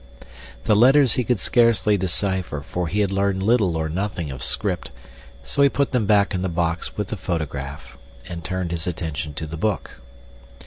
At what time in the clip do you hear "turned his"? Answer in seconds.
8.43-8.87